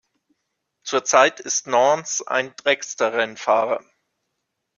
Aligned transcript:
Zurzeit 0.83 1.39
ist 1.39 1.67
Nance 1.67 2.23
ein 2.27 2.55
Dragster-Rennfahrer. 2.55 3.85